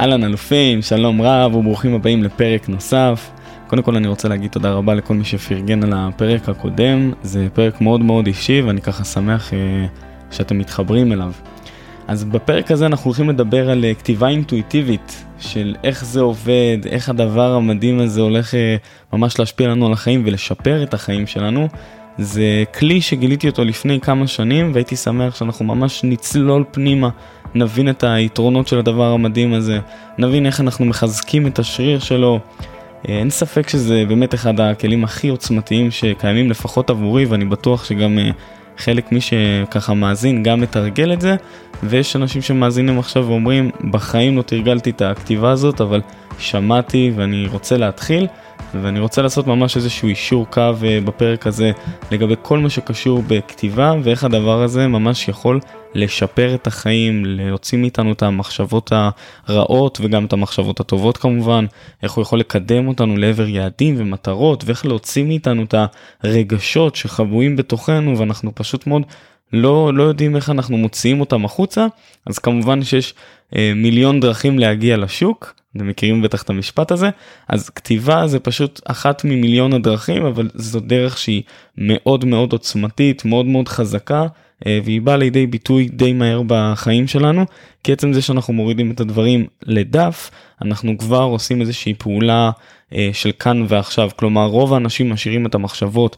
אהלן 0.00 0.24
אלופים, 0.24 0.82
שלום 0.82 1.22
רב 1.22 1.54
וברוכים 1.54 1.94
הבאים 1.94 2.22
לפרק 2.22 2.68
נוסף. 2.68 3.30
קודם 3.66 3.82
כל 3.82 3.96
אני 3.96 4.08
רוצה 4.08 4.28
להגיד 4.28 4.50
תודה 4.50 4.72
רבה 4.72 4.94
לכל 4.94 5.14
מי 5.14 5.24
שפרגן 5.24 5.82
על 5.82 5.92
הפרק 5.96 6.48
הקודם, 6.48 7.12
זה 7.22 7.48
פרק 7.52 7.80
מאוד 7.80 8.00
מאוד 8.00 8.26
אישי 8.26 8.62
ואני 8.62 8.80
ככה 8.80 9.04
שמח 9.04 9.54
אה, 9.54 9.58
שאתם 10.30 10.58
מתחברים 10.58 11.12
אליו. 11.12 11.32
אז 12.08 12.24
בפרק 12.24 12.70
הזה 12.70 12.86
אנחנו 12.86 13.08
הולכים 13.08 13.30
לדבר 13.30 13.70
על 13.70 13.84
אה, 13.84 13.94
כתיבה 13.94 14.28
אינטואיטיבית 14.28 15.24
של 15.38 15.76
איך 15.84 16.04
זה 16.04 16.20
עובד, 16.20 16.78
איך 16.86 17.08
הדבר 17.08 17.52
המדהים 17.52 18.00
הזה 18.00 18.20
הולך 18.20 18.54
אה, 18.54 18.76
ממש 19.12 19.38
להשפיע 19.38 19.68
לנו 19.68 19.86
על 19.86 19.92
החיים 19.92 20.22
ולשפר 20.26 20.82
את 20.82 20.94
החיים 20.94 21.26
שלנו. 21.26 21.68
זה 22.18 22.64
כלי 22.78 23.00
שגיליתי 23.00 23.48
אותו 23.48 23.64
לפני 23.64 24.00
כמה 24.00 24.26
שנים 24.26 24.70
והייתי 24.74 24.96
שמח 24.96 25.34
שאנחנו 25.34 25.64
ממש 25.64 26.04
נצלול 26.04 26.64
פנימה, 26.70 27.08
נבין 27.54 27.88
את 27.90 28.04
היתרונות 28.04 28.68
של 28.68 28.78
הדבר 28.78 29.12
המדהים 29.12 29.54
הזה, 29.54 29.78
נבין 30.18 30.46
איך 30.46 30.60
אנחנו 30.60 30.84
מחזקים 30.84 31.46
את 31.46 31.58
השריר 31.58 31.98
שלו. 31.98 32.40
אה, 33.08 33.18
אין 33.18 33.30
ספק 33.30 33.68
שזה 33.68 34.04
באמת 34.08 34.34
אחד 34.34 34.60
הכלים 34.60 35.04
הכי 35.04 35.28
עוצמתיים 35.28 35.90
שקיימים 35.90 36.50
לפחות 36.50 36.90
עבורי 36.90 37.24
ואני 37.24 37.44
בטוח 37.44 37.84
שגם 37.84 38.18
אה, 38.18 38.30
חלק 38.78 39.12
מי 39.12 39.20
שככה 39.20 39.94
מאזין 39.94 40.42
גם 40.42 40.60
מתרגל 40.60 41.12
את 41.12 41.20
זה 41.20 41.36
ויש 41.82 42.16
אנשים 42.16 42.42
שמאזינים 42.42 42.98
עכשיו 42.98 43.26
ואומרים 43.26 43.70
בחיים 43.90 44.36
לא 44.36 44.42
תרגלתי 44.42 44.90
את 44.90 45.02
הכתיבה 45.02 45.50
הזאת 45.50 45.80
אבל 45.80 46.00
שמעתי 46.38 47.12
ואני 47.16 47.46
רוצה 47.46 47.76
להתחיל 47.76 48.26
ואני 48.74 49.00
רוצה 49.00 49.22
לעשות 49.22 49.46
ממש 49.46 49.76
איזשהו 49.76 50.08
אישור 50.08 50.46
קו 50.50 50.60
אה, 50.60 50.98
בפרק 51.04 51.46
הזה 51.46 51.72
לגבי 52.10 52.34
כל 52.42 52.58
מה 52.58 52.70
שקשור 52.70 53.22
בכתיבה 53.26 53.92
ואיך 54.02 54.24
הדבר 54.24 54.62
הזה 54.62 54.88
ממש 54.88 55.28
יכול 55.28 55.60
לשפר 55.94 56.54
את 56.54 56.66
החיים, 56.66 57.22
להוציא 57.24 57.78
מאיתנו 57.78 58.12
את 58.12 58.22
המחשבות 58.22 58.92
הרעות 59.46 59.98
וגם 60.02 60.24
את 60.24 60.32
המחשבות 60.32 60.80
הטובות 60.80 61.16
כמובן, 61.16 61.66
איך 62.02 62.12
הוא 62.12 62.22
יכול 62.22 62.40
לקדם 62.40 62.88
אותנו 62.88 63.16
לעבר 63.16 63.48
יעדים 63.48 63.94
ומטרות 63.98 64.64
ואיך 64.64 64.86
להוציא 64.86 65.24
מאיתנו 65.24 65.62
את 65.62 65.74
הרגשות 66.22 66.96
שחבויים 66.96 67.56
בתוכנו 67.56 68.18
ואנחנו 68.18 68.54
פשוט 68.54 68.86
מאוד 68.86 69.02
לא, 69.52 69.94
לא 69.94 70.02
יודעים 70.02 70.36
איך 70.36 70.50
אנחנו 70.50 70.76
מוציאים 70.76 71.20
אותם 71.20 71.44
החוצה, 71.44 71.86
אז 72.26 72.38
כמובן 72.38 72.82
שיש 72.84 73.14
אה, 73.56 73.72
מיליון 73.76 74.20
דרכים 74.20 74.58
להגיע 74.58 74.96
לשוק, 74.96 75.54
אתם 75.76 75.88
מכירים 75.88 76.22
בטח 76.22 76.42
את 76.42 76.50
המשפט 76.50 76.90
הזה, 76.90 77.10
אז 77.48 77.70
כתיבה 77.70 78.26
זה 78.26 78.40
פשוט 78.40 78.80
אחת 78.84 79.24
ממיליון 79.24 79.72
הדרכים, 79.72 80.26
אבל 80.26 80.50
זו 80.54 80.80
דרך 80.80 81.18
שהיא 81.18 81.42
מאוד 81.78 82.24
מאוד 82.24 82.52
עוצמתית, 82.52 83.24
מאוד 83.24 83.46
מאוד 83.46 83.68
חזקה, 83.68 84.26
אה, 84.66 84.78
והיא 84.84 85.00
באה 85.00 85.16
לידי 85.16 85.46
ביטוי 85.46 85.88
די 85.88 86.12
מהר 86.12 86.42
בחיים 86.46 87.06
שלנו, 87.06 87.44
כי 87.84 87.92
עצם 87.92 88.12
זה 88.12 88.22
שאנחנו 88.22 88.54
מורידים 88.54 88.90
את 88.90 89.00
הדברים 89.00 89.46
לדף, 89.62 90.30
אנחנו 90.62 90.98
כבר 90.98 91.22
עושים 91.22 91.60
איזושהי 91.60 91.94
פעולה 91.94 92.50
אה, 92.94 93.10
של 93.12 93.30
כאן 93.38 93.64
ועכשיו, 93.68 94.10
כלומר 94.16 94.46
רוב 94.46 94.74
האנשים 94.74 95.10
משאירים 95.10 95.46
את 95.46 95.54
המחשבות 95.54 96.16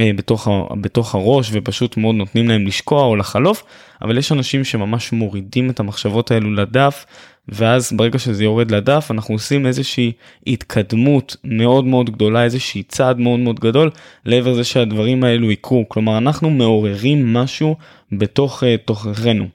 אה, 0.00 0.10
בתוך, 0.16 0.48
בתוך 0.80 1.14
הראש 1.14 1.50
ופשוט 1.52 1.96
מאוד 1.96 2.14
נותנים 2.14 2.48
להם 2.48 2.66
לשקוע 2.66 3.04
או 3.04 3.16
לחלוף, 3.16 3.64
אבל 4.02 4.18
יש 4.18 4.32
אנשים 4.32 4.64
שממש 4.64 5.12
מורידים 5.12 5.70
את 5.70 5.80
המחשבות 5.80 6.30
האלו 6.30 6.54
לדף, 6.54 7.06
ואז 7.48 7.92
ברגע 7.96 8.18
שזה 8.18 8.44
יורד 8.44 8.70
לדף 8.70 9.08
אנחנו 9.10 9.34
עושים 9.34 9.66
איזושהי 9.66 10.12
התקדמות 10.46 11.36
מאוד 11.44 11.84
מאוד 11.84 12.10
גדולה, 12.10 12.44
איזושהי 12.44 12.82
צעד 12.82 13.18
מאוד 13.18 13.40
מאוד 13.40 13.60
גדול 13.60 13.90
לעבר 14.24 14.54
זה 14.54 14.64
שהדברים 14.64 15.24
האלו 15.24 15.50
יקרו, 15.50 15.88
כלומר 15.88 16.18
אנחנו 16.18 16.50
מעוררים 16.50 17.32
משהו 17.32 17.76
בתוך 18.12 18.62
uh, 18.62 18.66
תוכנו. 18.84 19.48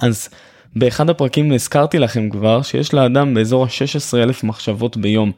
אז 0.00 0.28
באחד 0.76 1.10
הפרקים 1.10 1.52
הזכרתי 1.52 1.98
לכם 1.98 2.30
כבר 2.30 2.62
שיש 2.62 2.94
לאדם 2.94 3.34
באזור 3.34 3.64
ה-16,000 3.64 4.46
מחשבות 4.46 4.96
ביום. 4.96 5.32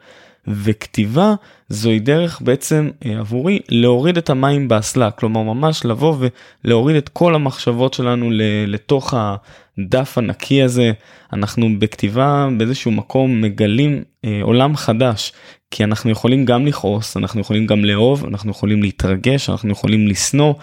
וכתיבה 0.47 1.33
זוהי 1.69 1.99
דרך 1.99 2.41
בעצם 2.41 2.89
אה, 3.05 3.19
עבורי 3.19 3.59
להוריד 3.69 4.17
את 4.17 4.29
המים 4.29 4.67
באסלה, 4.67 5.11
כלומר 5.11 5.41
ממש 5.41 5.85
לבוא 5.85 6.17
ולהוריד 6.63 6.95
את 6.95 7.09
כל 7.09 7.35
המחשבות 7.35 7.93
שלנו 7.93 8.29
לתוך 8.67 9.13
הדף 9.17 10.17
הנקי 10.17 10.63
הזה. 10.63 10.91
אנחנו 11.33 11.79
בכתיבה 11.79 12.47
באיזשהו 12.57 12.91
מקום 12.91 13.41
מגלים 13.41 14.03
אה, 14.25 14.39
עולם 14.41 14.75
חדש, 14.75 15.33
כי 15.71 15.83
אנחנו 15.83 16.11
יכולים 16.11 16.45
גם 16.45 16.65
לכעוס, 16.65 17.17
אנחנו 17.17 17.41
יכולים 17.41 17.65
גם 17.65 17.85
לאהוב, 17.85 18.25
אנחנו 18.25 18.51
יכולים 18.51 18.81
להתרגש, 18.81 19.49
אנחנו 19.49 19.71
יכולים 19.71 20.07
לשנוא, 20.07 20.53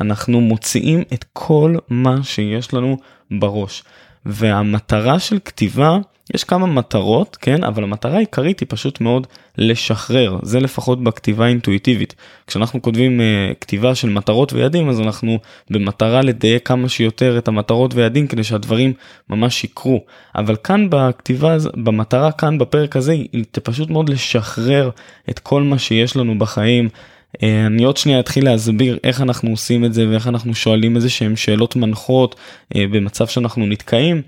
אנחנו 0.00 0.40
מוציאים 0.40 1.02
את 1.12 1.24
כל 1.32 1.74
מה 1.88 2.22
שיש 2.22 2.74
לנו 2.74 2.96
בראש. 3.30 3.82
והמטרה 4.26 5.18
של 5.18 5.38
כתיבה 5.44 5.98
יש 6.34 6.44
כמה 6.44 6.66
מטרות 6.66 7.36
כן? 7.40 7.64
אבל 7.64 7.82
המטרה 7.82 8.16
העיקרית 8.16 8.60
היא 8.60 8.66
פשוט 8.70 9.00
מאוד 9.00 9.26
לשחרר. 9.58 10.38
זה 10.42 10.60
לפחות 10.60 11.04
בכתיבה 11.04 11.46
אינטואיטיבית 11.46 12.14
כשאנחנו 12.46 12.82
כותבים 12.82 13.20
uh, 13.20 13.54
כתיבה 13.60 13.94
של 13.94 14.10
מטרות 14.10 14.52
ויעדים 14.52 14.88
אז 14.88 15.00
אנחנו 15.00 15.38
במטרה 15.70 16.22
לדייק 16.22 16.68
כמה 16.68 16.88
שיותר 16.88 17.38
את 17.38 17.48
המטרות 17.48 17.94
ויעדים 17.94 18.26
כדי 18.26 18.44
שהדברים 18.44 18.92
ממש 19.30 19.64
יקרו. 19.64 20.04
אבל 20.34 20.56
כאן 20.64 20.86
בכתיבה 20.90 21.56
במטרה 21.74 22.32
כאן 22.32 22.58
בפרק 22.58 22.96
הזה 22.96 23.12
היא 23.12 23.44
פשוט 23.62 23.90
מאוד 23.90 24.08
לשחרר 24.08 24.90
את 25.30 25.38
כל 25.38 25.62
מה 25.62 25.78
שיש 25.78 26.16
לנו 26.16 26.38
בחיים. 26.38 26.88
אני 27.42 27.84
עוד 27.84 27.96
שנייה 27.96 28.20
אתחיל 28.20 28.44
להסביר 28.44 28.98
איך 29.04 29.20
אנחנו 29.20 29.50
עושים 29.50 29.84
את 29.84 29.94
זה 29.94 30.08
ואיך 30.08 30.28
אנחנו 30.28 30.54
שואלים 30.54 30.96
איזה 30.96 31.10
שהם 31.10 31.36
שאלות 31.36 31.76
מנחות 31.76 32.34
uh, 32.34 32.76
במצב 32.90 33.26
שאנחנו 33.26 33.66
נתקעים. 33.66 34.22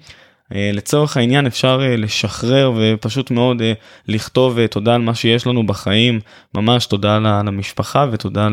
אה, 0.54 0.70
לצורך 0.72 1.16
העניין 1.16 1.46
אפשר 1.46 1.80
אה, 1.82 1.96
לשחרר 1.96 2.72
ופשוט 2.76 3.30
מאוד 3.30 3.62
אה, 3.62 3.72
לכתוב 4.08 4.66
תודה 4.66 4.94
על 4.94 5.00
מה 5.00 5.14
שיש 5.14 5.46
לנו 5.46 5.66
בחיים, 5.66 6.20
ממש 6.54 6.86
תודה 6.86 7.18
למשפחה 7.18 8.06
ותודה 8.12 8.48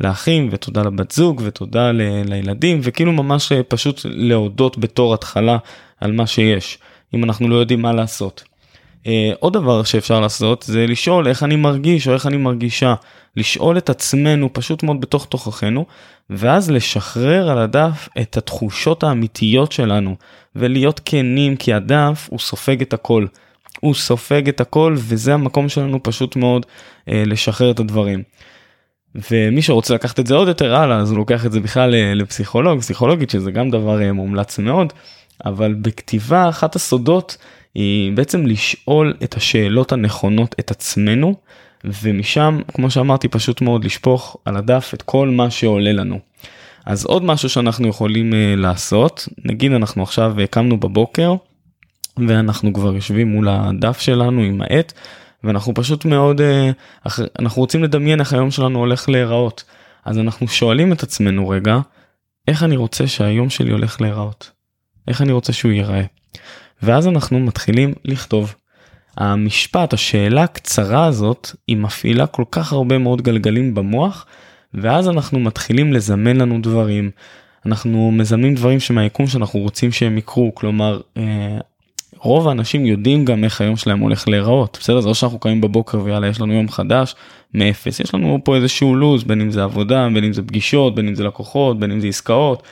לאחים 0.00 0.48
ותודה 0.52 0.82
לבת 0.82 1.10
זוג 1.10 1.42
ותודה 1.44 1.90
לילדים 2.24 2.80
וכאילו 2.82 3.12
ממש 3.12 3.52
פשוט 3.68 4.00
להודות 4.04 4.78
בתור 4.78 5.14
התחלה 5.14 5.58
על 6.00 6.12
מה 6.12 6.26
שיש, 6.26 6.78
אם 7.14 7.24
אנחנו 7.24 7.48
לא 7.48 7.56
יודעים 7.56 7.82
מה 7.82 7.92
לעשות. 7.92 8.51
עוד 9.40 9.52
דבר 9.52 9.82
שאפשר 9.82 10.20
לעשות 10.20 10.62
זה 10.62 10.86
לשאול 10.86 11.28
איך 11.28 11.42
אני 11.42 11.56
מרגיש 11.56 12.08
או 12.08 12.14
איך 12.14 12.26
אני 12.26 12.36
מרגישה. 12.36 12.94
לשאול 13.36 13.78
את 13.78 13.90
עצמנו 13.90 14.48
פשוט 14.52 14.82
מאוד 14.82 15.00
בתוך 15.00 15.26
תוככנו, 15.26 15.86
ואז 16.30 16.70
לשחרר 16.70 17.50
על 17.50 17.58
הדף 17.58 18.08
את 18.20 18.36
התחושות 18.36 19.04
האמיתיות 19.04 19.72
שלנו, 19.72 20.16
ולהיות 20.56 21.00
כנים 21.04 21.56
כי 21.56 21.72
הדף 21.72 22.28
הוא 22.30 22.38
סופג 22.38 22.82
את 22.82 22.92
הכל. 22.92 23.26
הוא 23.80 23.94
סופג 23.94 24.48
את 24.48 24.60
הכל 24.60 24.94
וזה 24.96 25.34
המקום 25.34 25.68
שלנו 25.68 26.02
פשוט 26.02 26.36
מאוד 26.36 26.66
אה, 27.08 27.22
לשחרר 27.26 27.70
את 27.70 27.80
הדברים. 27.80 28.22
ומי 29.30 29.62
שרוצה 29.62 29.94
לקחת 29.94 30.20
את 30.20 30.26
זה 30.26 30.34
עוד 30.34 30.48
יותר 30.48 30.76
הלאה 30.76 30.98
אז 30.98 31.10
הוא 31.10 31.18
לוקח 31.18 31.46
את 31.46 31.52
זה 31.52 31.60
בכלל 31.60 31.94
אה, 31.94 32.14
לפסיכולוג, 32.14 32.80
פסיכולוגית 32.80 33.30
שזה 33.30 33.50
גם 33.50 33.70
דבר 33.70 34.12
מומלץ 34.12 34.58
מאוד, 34.58 34.92
אבל 35.44 35.74
בכתיבה 35.74 36.48
אחת 36.48 36.76
הסודות 36.76 37.36
היא 37.74 38.12
בעצם 38.12 38.46
לשאול 38.46 39.14
את 39.24 39.34
השאלות 39.34 39.92
הנכונות 39.92 40.54
את 40.60 40.70
עצמנו 40.70 41.34
ומשם 41.84 42.60
כמו 42.74 42.90
שאמרתי 42.90 43.28
פשוט 43.28 43.60
מאוד 43.60 43.84
לשפוך 43.84 44.36
על 44.44 44.56
הדף 44.56 44.90
את 44.94 45.02
כל 45.02 45.28
מה 45.28 45.50
שעולה 45.50 45.92
לנו. 45.92 46.18
אז 46.86 47.04
עוד 47.04 47.24
משהו 47.24 47.48
שאנחנו 47.48 47.88
יכולים 47.88 48.32
uh, 48.32 48.60
לעשות 48.60 49.28
נגיד 49.44 49.72
אנחנו 49.72 50.02
עכשיו 50.02 50.34
קמנו 50.50 50.80
בבוקר 50.80 51.34
ואנחנו 52.28 52.72
כבר 52.72 52.94
יושבים 52.94 53.28
מול 53.28 53.48
הדף 53.48 54.00
שלנו 54.00 54.40
עם 54.42 54.62
העט 54.62 54.92
ואנחנו 55.44 55.74
פשוט 55.74 56.04
מאוד 56.04 56.40
uh, 56.40 57.10
אנחנו 57.38 57.62
רוצים 57.62 57.84
לדמיין 57.84 58.20
איך 58.20 58.32
היום 58.32 58.50
שלנו 58.50 58.78
הולך 58.78 59.08
להיראות 59.08 59.64
אז 60.04 60.18
אנחנו 60.18 60.48
שואלים 60.48 60.92
את 60.92 61.02
עצמנו 61.02 61.48
רגע 61.48 61.78
איך 62.48 62.62
אני 62.62 62.76
רוצה 62.76 63.06
שהיום 63.06 63.50
שלי 63.50 63.72
הולך 63.72 64.00
להיראות 64.00 64.50
איך 65.08 65.22
אני 65.22 65.32
רוצה 65.32 65.52
שהוא 65.52 65.72
ייראה 65.72 66.02
ואז 66.82 67.08
אנחנו 67.08 67.40
מתחילים 67.40 67.94
לכתוב 68.04 68.54
המשפט, 69.16 69.92
השאלה 69.92 70.42
הקצרה 70.42 71.06
הזאת, 71.06 71.50
היא 71.68 71.76
מפעילה 71.76 72.26
כל 72.26 72.44
כך 72.50 72.72
הרבה 72.72 72.98
מאוד 72.98 73.22
גלגלים 73.22 73.74
במוח, 73.74 74.26
ואז 74.74 75.08
אנחנו 75.08 75.40
מתחילים 75.40 75.92
לזמן 75.92 76.36
לנו 76.36 76.60
דברים. 76.60 77.10
אנחנו 77.66 78.10
מזמנים 78.12 78.54
דברים 78.54 78.80
שמהיקום 78.80 79.26
שאנחנו 79.26 79.60
רוצים 79.60 79.92
שהם 79.92 80.18
יקרו, 80.18 80.54
כלומר, 80.54 81.00
אה, 81.16 81.58
רוב 82.16 82.48
האנשים 82.48 82.86
יודעים 82.86 83.24
גם 83.24 83.44
איך 83.44 83.60
היום 83.60 83.76
שלהם 83.76 83.98
הולך 83.98 84.28
להיראות, 84.28 84.78
בסדר? 84.80 85.00
זה 85.00 85.08
לא 85.08 85.14
שאנחנו 85.14 85.38
קמים 85.38 85.60
בבוקר 85.60 86.00
ויאללה 86.00 86.26
יש 86.26 86.40
לנו 86.40 86.52
יום 86.52 86.68
חדש 86.68 87.14
מאפס, 87.54 88.00
יש 88.00 88.14
לנו 88.14 88.38
פה 88.44 88.56
איזשהו 88.56 88.94
לו"ז, 88.94 89.24
בין 89.24 89.40
אם 89.40 89.50
זה 89.50 89.64
עבודה, 89.64 90.08
בין 90.14 90.24
אם 90.24 90.32
זה 90.32 90.42
פגישות, 90.42 90.94
בין 90.94 91.08
אם 91.08 91.14
זה 91.14 91.24
לקוחות, 91.24 91.78
בין 91.78 91.92
אם 91.92 92.00
זה 92.00 92.06
עסקאות. 92.06 92.62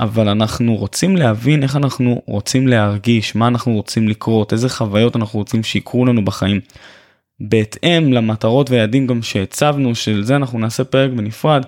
אבל 0.00 0.28
אנחנו 0.28 0.76
רוצים 0.76 1.16
להבין 1.16 1.62
איך 1.62 1.76
אנחנו 1.76 2.22
רוצים 2.26 2.68
להרגיש, 2.68 3.34
מה 3.34 3.48
אנחנו 3.48 3.72
רוצים 3.72 4.08
לקרות, 4.08 4.52
איזה 4.52 4.68
חוויות 4.68 5.16
אנחנו 5.16 5.38
רוצים 5.38 5.62
שיקרו 5.62 6.06
לנו 6.06 6.24
בחיים. 6.24 6.60
בהתאם 7.40 8.12
למטרות 8.12 8.70
ויעדים 8.70 9.06
גם 9.06 9.22
שהצבנו, 9.22 9.94
של 9.94 10.24
זה 10.24 10.36
אנחנו 10.36 10.58
נעשה 10.58 10.84
פרק 10.84 11.10
בנפרד, 11.10 11.62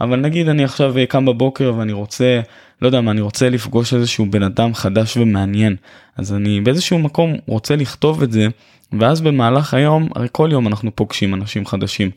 אבל 0.00 0.20
נגיד 0.20 0.48
אני 0.48 0.64
עכשיו 0.64 0.94
קם 1.08 1.26
בבוקר 1.26 1.72
ואני 1.76 1.92
רוצה 1.92 2.40
לא 2.82 2.88
יודע 2.88 3.00
מה, 3.00 3.10
אני 3.10 3.20
רוצה 3.20 3.50
לפגוש 3.50 3.94
איזשהו 3.94 4.26
בן 4.26 4.42
אדם 4.42 4.74
חדש 4.74 5.16
ומעניין, 5.16 5.76
אז 6.16 6.34
אני 6.34 6.60
באיזשהו 6.60 6.98
מקום 6.98 7.36
רוצה 7.46 7.76
לכתוב 7.76 8.22
את 8.22 8.32
זה, 8.32 8.46
ואז 8.92 9.20
במהלך 9.20 9.74
היום, 9.74 10.08
הרי 10.14 10.28
כל 10.32 10.48
יום 10.52 10.66
אנחנו 10.66 10.96
פוגשים 10.96 11.34
אנשים 11.34 11.66
חדשים. 11.66 12.10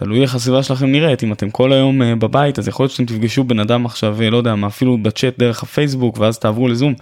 תלוי 0.00 0.22
איך 0.22 0.34
הסביבה 0.34 0.62
שלכם 0.62 0.86
נראית, 0.86 1.22
אם 1.22 1.32
אתם 1.32 1.50
כל 1.50 1.72
היום 1.72 2.02
uh, 2.02 2.04
בבית, 2.18 2.58
אז 2.58 2.68
יכול 2.68 2.84
להיות 2.84 2.92
שאתם 2.92 3.04
תפגשו 3.04 3.44
בן 3.44 3.58
אדם 3.58 3.86
עכשיו, 3.86 4.16
uh, 4.18 4.30
לא 4.30 4.36
יודע 4.36 4.54
מה, 4.54 4.66
אפילו 4.66 4.98
בצ'אט 4.98 5.38
דרך 5.38 5.62
הפייסבוק, 5.62 6.18
ואז 6.18 6.38
תעברו 6.38 6.68
לזום. 6.68 6.94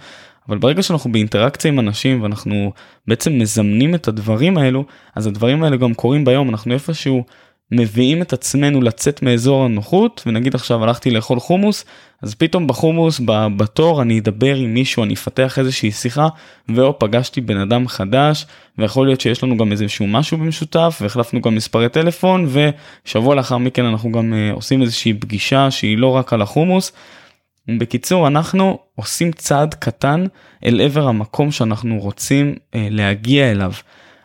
אבל 0.49 0.57
ברגע 0.57 0.83
שאנחנו 0.83 1.11
באינטראקציה 1.11 1.71
עם 1.71 1.79
אנשים 1.79 2.23
ואנחנו 2.23 2.71
בעצם 3.07 3.39
מזמנים 3.39 3.95
את 3.95 4.07
הדברים 4.07 4.57
האלו, 4.57 4.85
אז 5.15 5.27
הדברים 5.27 5.63
האלה 5.63 5.77
גם 5.77 5.93
קורים 5.93 6.25
ביום, 6.25 6.49
אנחנו 6.49 6.73
איפשהו 6.73 7.23
מביאים 7.71 8.21
את 8.21 8.33
עצמנו 8.33 8.81
לצאת 8.81 9.21
מאזור 9.21 9.65
הנוחות 9.65 10.23
ונגיד 10.25 10.55
עכשיו 10.55 10.83
הלכתי 10.83 11.11
לאכול 11.11 11.39
חומוס 11.39 11.85
אז 12.21 12.35
פתאום 12.35 12.67
בחומוס 12.67 13.21
בתור 13.57 14.01
אני 14.01 14.19
אדבר 14.19 14.55
עם 14.55 14.73
מישהו 14.73 15.03
אני 15.03 15.13
אפתח 15.13 15.59
איזושהי 15.59 15.91
שיחה 15.91 16.27
ואו 16.69 16.99
פגשתי 16.99 17.41
בן 17.41 17.57
אדם 17.57 17.87
חדש 17.87 18.45
ויכול 18.77 19.07
להיות 19.07 19.21
שיש 19.21 19.43
לנו 19.43 19.57
גם 19.57 19.71
איזשהו 19.71 20.07
משהו 20.07 20.37
במשותף 20.37 20.99
והחלפנו 21.01 21.41
גם 21.41 21.55
מספרי 21.55 21.89
טלפון 21.89 22.47
ושבוע 23.05 23.35
לאחר 23.35 23.57
מכן 23.57 23.85
אנחנו 23.85 24.11
גם 24.11 24.33
uh, 24.33 24.55
עושים 24.55 24.81
איזושהי 24.81 25.13
פגישה 25.13 25.71
שהיא 25.71 25.97
לא 25.97 26.15
רק 26.15 26.33
על 26.33 26.41
החומוס. 26.41 26.91
בקיצור 27.67 28.27
אנחנו 28.27 28.79
עושים 28.95 29.31
צעד 29.31 29.73
קטן 29.73 30.25
אל 30.65 30.81
עבר 30.81 31.07
המקום 31.07 31.51
שאנחנו 31.51 31.99
רוצים 31.99 32.55
uh, 32.55 32.77
להגיע 32.89 33.51
אליו. 33.51 33.71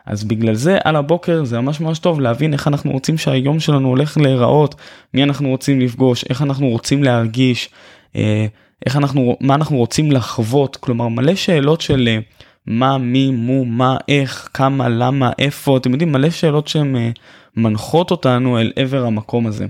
אז 0.06 0.25
בגלל 0.25 0.55
זה 0.55 0.79
על 0.85 0.97
הבוקר 0.97 1.45
זה 1.45 1.61
ממש 1.61 1.81
ממש 1.81 1.99
טוב 1.99 2.21
להבין 2.21 2.53
איך 2.53 2.69
אנחנו 2.69 2.93
רוצים 2.93 3.19
שהיום 3.19 3.61
שלנו 3.61 3.89
הולך 3.89 4.19
להיראות, 4.19 4.75
מי 5.15 5.23
אנחנו 5.23 5.49
רוצים 5.49 5.81
לפגוש, 5.81 6.25
איך 6.31 6.43
אנחנו 6.43 6.69
רוצים 6.69 7.03
להרגיש, 7.03 7.69
אה, 8.17 8.47
איך 8.87 8.97
אנחנו, 8.97 9.37
מה 9.41 9.55
אנחנו 9.55 9.77
רוצים 9.77 10.12
לחוות, 10.12 10.77
כלומר 10.77 11.09
מלא 11.09 11.35
שאלות 11.35 11.81
של 11.81 12.09
אה, 12.09 12.19
מה, 12.67 12.99
מי, 12.99 13.31
מו, 13.31 13.65
מה, 13.65 13.97
איך, 14.09 14.49
כמה, 14.55 14.89
למה, 14.89 15.31
איפה, 15.39 15.77
אתם 15.77 15.93
יודעים 15.93 16.12
מלא 16.12 16.31
שאלות 16.31 16.69
שהן 16.69 16.97
אה, 16.97 17.11
מנחות 17.56 18.11
אותנו 18.11 18.59
אל 18.59 18.73
עבר 18.77 19.06
המקום 19.06 19.47
הזה. 19.47 19.67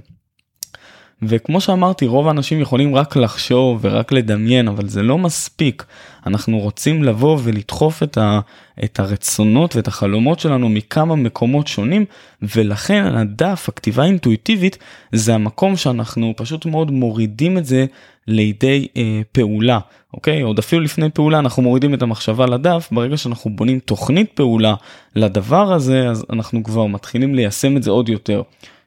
וכמו 1.29 1.61
שאמרתי 1.61 2.07
רוב 2.07 2.29
האנשים 2.29 2.61
יכולים 2.61 2.97
רק 2.97 3.17
לחשוב 3.17 3.79
ורק 3.83 4.13
לדמיין 4.13 4.69
אבל 4.69 4.89
זה 4.89 5.03
לא 5.03 5.19
מספיק. 5.19 5.85
אנחנו 6.27 6.59
רוצים 6.59 7.03
לבוא 7.03 7.39
ולדחוף 7.43 8.03
את, 8.03 8.19
ה, 8.19 8.41
את 8.85 9.01
הרצונות 9.01 9.77
ואת 9.77 9.89
החלומות 9.89 10.41
שלנו 10.41 10.69
מכמה 10.69 11.17
מקומות 11.17 11.67
שונים 11.67 12.05
ולכן 12.43 13.05
הדף 13.05 13.69
הכתיבה 13.69 14.03
האינטואיטיבית 14.03 14.79
זה 15.13 15.35
המקום 15.35 15.77
שאנחנו 15.77 16.33
פשוט 16.37 16.67
מאוד 16.67 16.91
מורידים 16.91 17.59
את 17.59 17.67
זה 17.67 17.87
לידי 18.27 18.89
אה, 18.97 19.21
פעולה 19.33 19.79
אוקיי? 20.15 20.41
עוד 20.41 20.59
אפילו 20.59 20.83
לפני 20.83 21.11
פעולה 21.11 21.39
אנחנו 21.39 21.63
מורידים 21.63 21.95
את 21.95 22.03
המחשבה 22.03 22.47
לדף. 22.47 22.89
ברגע 22.93 23.17
שאנחנו 23.17 23.51
בונים 23.51 23.79
תוכנית 23.79 24.33
פעולה 24.33 24.75
לדבר 25.17 25.73
הזה 25.73 26.09
אז 26.09 26.25
אנחנו 26.31 26.65
כבר 26.65 26.87
מתחילים 26.87 27.35
ליישם 27.35 27.77
את 27.77 27.83
זה 27.83 27.91
עוד 27.91 28.09
יותר. 28.09 28.43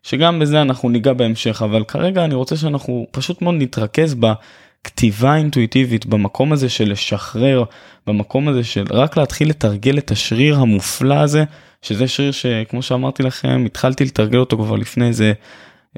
שגם 0.07 0.39
בזה 0.39 0.62
אנחנו 0.62 0.89
ניגע 0.89 1.13
בהמשך 1.13 1.62
אבל 1.62 1.83
כרגע 1.83 2.25
אני 2.25 2.36
רוצה 2.36 2.57
שאנחנו 2.57 3.07
פשוט 3.12 3.42
מאוד 3.42 3.56
נתרכז 3.57 4.15
בכתיבה 4.15 5.36
אינטואיטיבית 5.36 6.06
במקום 6.06 6.51
הזה 6.51 6.69
של 6.69 6.92
לשחרר 6.92 7.63
במקום 8.07 8.48
הזה 8.48 8.63
של 8.63 8.86
רק 8.89 9.18
להתחיל 9.18 9.50
לתרגל 9.50 9.98
את 9.98 10.12
השריר 10.12 10.56
המופלא 10.59 11.13
הזה 11.13 11.44
שזה 11.81 12.07
שריר 12.07 12.31
שכמו 12.31 12.81
שאמרתי 12.81 13.24
לכם 13.24 13.63
התחלתי 13.65 14.06
לתרגל 14.06 14.38
אותו 14.38 14.57
כבר 14.57 14.75
לפני 14.75 15.07
איזה 15.07 15.33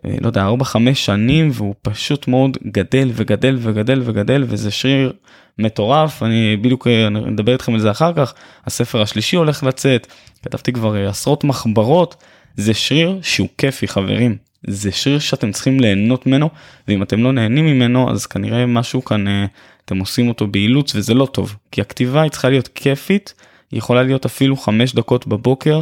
אה, 0.05 0.15
לא 0.21 0.27
יודע 0.27 0.47
4-5 0.61 0.75
שנים 0.93 1.49
והוא 1.53 1.75
פשוט 1.81 2.27
מאוד 2.27 2.57
גדל 2.67 3.11
וגדל 3.13 3.57
וגדל 3.59 4.01
וגדל 4.05 4.45
וזה 4.47 4.71
שריר 4.71 5.13
מטורף 5.59 6.23
אני 6.23 6.57
בדיוק 6.57 6.87
אה, 6.87 7.07
אדבר 7.07 7.53
איתכם 7.53 7.73
על 7.73 7.79
זה 7.79 7.91
אחר 7.91 8.13
כך 8.13 8.33
הספר 8.65 9.01
השלישי 9.01 9.35
הולך 9.35 9.63
לצאת 9.63 10.07
כתבתי 10.43 10.73
כבר 10.73 10.95
אה, 10.95 11.09
עשרות 11.09 11.43
מחברות. 11.43 12.15
זה 12.59 12.73
שריר 12.73 13.19
שהוא 13.21 13.47
כיפי 13.57 13.87
חברים. 13.87 14.37
זה 14.67 14.91
שריר 14.91 15.19
שאתם 15.19 15.51
צריכים 15.51 15.79
ליהנות 15.79 16.27
ממנו 16.27 16.49
ואם 16.87 17.03
אתם 17.03 17.23
לא 17.23 17.31
נהנים 17.31 17.65
ממנו 17.65 18.11
אז 18.11 18.25
כנראה 18.25 18.65
משהו 18.65 19.05
כאן 19.05 19.27
אה, 19.27 19.45
אתם 19.85 19.99
עושים 19.99 20.27
אותו 20.27 20.47
באילוץ 20.47 20.95
וזה 20.95 21.13
לא 21.13 21.25
טוב. 21.25 21.55
כי 21.71 21.81
הכתיבה 21.81 22.21
היא 22.21 22.31
צריכה 22.31 22.49
להיות 22.49 22.67
כיפית 22.75 23.33
היא 23.71 23.77
יכולה 23.77 24.03
להיות 24.03 24.25
אפילו 24.25 24.57
5 24.57 24.95
דקות 24.95 25.27
בבוקר 25.27 25.81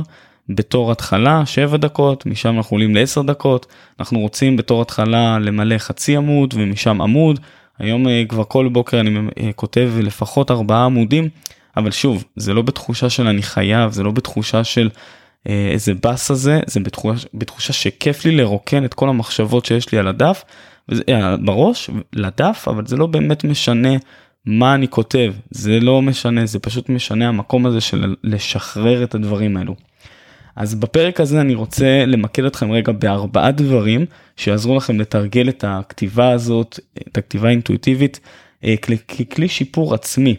בתור 0.49 0.91
התחלה 0.91 1.45
7 1.45 1.77
דקות 1.77 2.25
משם 2.25 2.57
אנחנו 2.57 2.75
עולים 2.75 2.95
ל-10 2.95 3.23
דקות. 3.23 3.65
אנחנו 3.99 4.19
רוצים 4.19 4.57
בתור 4.57 4.81
התחלה 4.81 5.39
למלא 5.39 5.77
חצי 5.77 6.15
עמוד 6.15 6.53
ומשם 6.57 7.01
עמוד. 7.01 7.39
היום 7.79 8.07
אה, 8.07 8.23
כבר 8.29 8.43
כל 8.43 8.67
בוקר 8.67 8.99
אני 8.99 9.19
אה, 9.39 9.49
כותב 9.55 9.91
לפחות 9.99 10.51
4 10.51 10.85
עמודים 10.85 11.29
אבל 11.77 11.91
שוב 11.91 12.23
זה 12.35 12.53
לא 12.53 12.61
בתחושה 12.61 13.09
של 13.09 13.27
אני 13.27 13.41
חייב 13.41 13.91
זה 13.91 14.03
לא 14.03 14.11
בתחושה 14.11 14.63
של 14.63 14.89
איזה 15.47 15.93
באס 15.93 16.31
הזה 16.31 16.59
זה 16.67 16.79
בתחושה, 16.79 17.27
בתחושה 17.33 17.73
שכיף 17.73 18.25
לי 18.25 18.35
לרוקן 18.35 18.85
את 18.85 18.93
כל 18.93 19.09
המחשבות 19.09 19.65
שיש 19.65 19.91
לי 19.91 19.97
על 19.97 20.07
הדף 20.07 20.43
וזה, 20.89 21.03
אה, 21.09 21.37
בראש 21.37 21.89
לדף 22.13 22.65
אבל 22.67 22.87
זה 22.87 22.97
לא 22.97 23.07
באמת 23.07 23.43
משנה 23.43 23.89
מה 24.45 24.75
אני 24.75 24.87
כותב 24.87 25.33
זה 25.51 25.79
לא 25.79 26.01
משנה 26.01 26.45
זה 26.45 26.59
פשוט 26.59 26.89
משנה 26.89 27.27
המקום 27.27 27.65
הזה 27.65 27.81
של 27.81 28.15
לשחרר 28.23 29.03
את 29.03 29.15
הדברים 29.15 29.57
האלו. 29.57 29.75
אז 30.55 30.75
בפרק 30.75 31.19
הזה 31.19 31.41
אני 31.41 31.55
רוצה 31.55 32.05
למקד 32.05 32.45
אתכם 32.45 32.71
רגע 32.71 32.91
בארבעה 32.91 33.51
דברים 33.51 34.05
שיעזרו 34.35 34.77
לכם 34.77 34.99
לתרגל 34.99 35.49
את 35.49 35.63
הכתיבה 35.67 36.31
הזאת 36.31 36.79
את 37.07 37.17
הכתיבה 37.17 37.47
האינטואיטיבית 37.47 38.19
אה, 38.63 38.75
ככלי 38.77 39.47
שיפור 39.47 39.93
עצמי. 39.93 40.35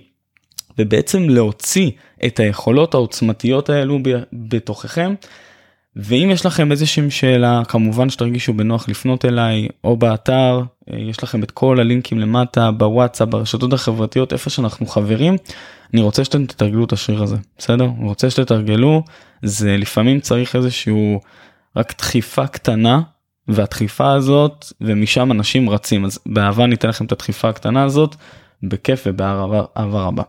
ובעצם 0.78 1.28
להוציא 1.28 1.90
את 2.26 2.40
היכולות 2.40 2.94
העוצמתיות 2.94 3.70
האלו 3.70 3.98
בתוככם. 4.32 5.14
ואם 5.96 6.30
יש 6.32 6.46
לכם 6.46 6.72
איזושהי 6.72 7.10
שאלה 7.10 7.62
כמובן 7.68 8.10
שתרגישו 8.10 8.52
בנוח 8.52 8.88
לפנות 8.88 9.24
אליי 9.24 9.68
או 9.84 9.96
באתר 9.96 10.62
אה, 10.90 10.98
יש 10.98 11.22
לכם 11.22 11.42
את 11.42 11.50
כל 11.50 11.80
הלינקים 11.80 12.18
למטה 12.18 12.70
בוואטסאפ 12.70 13.28
ברשתות 13.28 13.72
החברתיות 13.72 14.32
איפה 14.32 14.50
שאנחנו 14.50 14.86
חברים 14.86 15.36
אני 15.94 16.00
רוצה 16.00 16.24
שאתם 16.24 16.46
תתרגלו 16.46 16.84
את 16.84 16.92
השריר 16.92 17.22
הזה 17.22 17.36
בסדר 17.58 17.84
אני 17.84 18.08
רוצה 18.08 18.30
שתתרגלו 18.30 19.02
זה 19.42 19.76
לפעמים 19.76 20.20
צריך 20.20 20.56
איזשהו 20.56 21.20
רק 21.76 21.94
דחיפה 21.98 22.46
קטנה 22.46 23.00
והדחיפה 23.48 24.12
הזאת 24.12 24.66
ומשם 24.80 25.32
אנשים 25.32 25.70
רצים 25.70 26.04
אז 26.04 26.18
באהבה 26.26 26.66
ניתן 26.66 26.88
לכם 26.88 27.04
את 27.04 27.12
הדחיפה 27.12 27.48
הקטנה 27.48 27.82
הזאת 27.82 28.16
בכיף 28.62 29.02
ובאהבה 29.06 29.64
רבה. 29.74 30.22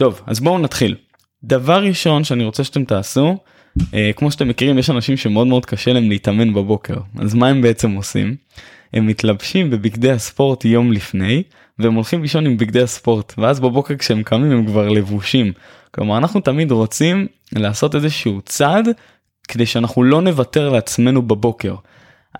טוב 0.00 0.22
אז 0.26 0.40
בואו 0.40 0.58
נתחיל. 0.58 0.96
דבר 1.44 1.84
ראשון 1.84 2.24
שאני 2.24 2.44
רוצה 2.44 2.64
שאתם 2.64 2.84
תעשו 2.84 3.36
אה, 3.94 4.10
כמו 4.16 4.30
שאתם 4.30 4.48
מכירים 4.48 4.78
יש 4.78 4.90
אנשים 4.90 5.16
שמאוד 5.16 5.46
מאוד 5.46 5.66
קשה 5.66 5.92
להם 5.92 6.08
להתאמן 6.10 6.54
בבוקר 6.54 6.94
אז 7.18 7.34
מה 7.34 7.48
הם 7.48 7.62
בעצם 7.62 7.90
עושים? 7.90 8.36
הם 8.92 9.06
מתלבשים 9.06 9.70
בבגדי 9.70 10.10
הספורט 10.10 10.64
יום 10.64 10.92
לפני 10.92 11.42
והם 11.78 11.94
הולכים 11.94 12.22
לישון 12.22 12.46
עם 12.46 12.56
בגדי 12.56 12.82
הספורט 12.82 13.34
ואז 13.38 13.60
בבוקר 13.60 13.96
כשהם 13.96 14.22
קמים 14.22 14.52
הם 14.52 14.66
כבר 14.66 14.88
לבושים. 14.88 15.52
כלומר 15.90 16.18
אנחנו 16.18 16.40
תמיד 16.40 16.70
רוצים 16.70 17.26
לעשות 17.52 17.94
איזשהו 17.94 18.40
צעד 18.44 18.88
כדי 19.48 19.66
שאנחנו 19.66 20.02
לא 20.02 20.22
נוותר 20.22 20.68
לעצמנו 20.68 21.22
בבוקר. 21.22 21.74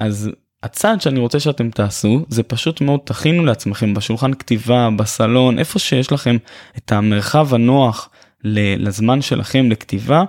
אז 0.00 0.30
הצעד 0.62 1.00
שאני 1.00 1.20
רוצה 1.20 1.40
שאתם 1.40 1.70
תעשו 1.70 2.24
זה 2.28 2.42
פשוט 2.42 2.80
מאוד 2.80 3.00
תכינו 3.04 3.44
לעצמכם 3.44 3.94
בשולחן 3.94 4.34
כתיבה 4.34 4.88
בסלון 4.96 5.58
איפה 5.58 5.78
שיש 5.78 6.12
לכם 6.12 6.36
את 6.76 6.92
המרחב 6.92 7.54
הנוח 7.54 8.10
לזמן 8.44 9.22
שלכם 9.22 9.70
לכתיבה 9.70 10.24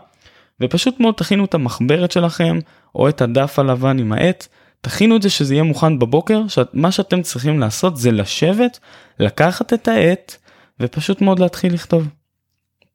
ופשוט 0.61 0.99
מאוד 0.99 1.13
תכינו 1.13 1.45
את 1.45 1.53
המחברת 1.53 2.11
שלכם 2.11 2.59
או 2.95 3.09
את 3.09 3.21
הדף 3.21 3.59
הלבן 3.59 3.99
עם 3.99 4.13
העט 4.13 4.47
תכינו 4.81 5.15
את 5.15 5.21
זה 5.21 5.29
שזה 5.29 5.53
יהיה 5.53 5.63
מוכן 5.63 5.99
בבוקר 5.99 6.41
שמה 6.47 6.91
שאתם 6.91 7.21
צריכים 7.21 7.59
לעשות 7.59 7.97
זה 7.97 8.11
לשבת 8.11 8.79
לקחת 9.19 9.73
את 9.73 9.87
העט 9.87 10.35
ופשוט 10.79 11.21
מאוד 11.21 11.39
להתחיל 11.39 11.73
לכתוב. 11.73 12.07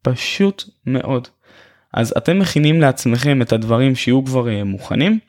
פשוט 0.01 0.63
מאוד. 0.85 1.27
אז 1.93 2.13
אתם 2.17 2.39
מכינים 2.39 2.81
לעצמכם 2.81 3.41
את 3.41 3.53
הדברים 3.53 3.95
שיהיו 3.95 4.25
כבר 4.25 4.45
uh, 4.47 4.63
מוכנים. 4.63 5.19